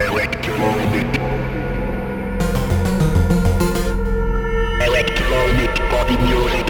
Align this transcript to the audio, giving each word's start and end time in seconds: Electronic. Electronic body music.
Electronic. 0.00 1.06
Electronic 4.80 5.90
body 5.90 6.16
music. 6.18 6.67